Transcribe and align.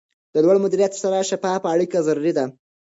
د 0.33 0.35
لوړ 0.43 0.57
مدیریت 0.65 0.93
سره 1.03 1.27
شفافه 1.29 1.67
اړیکه 1.73 1.97
ضروري 2.07 2.33
ده. 2.37 2.45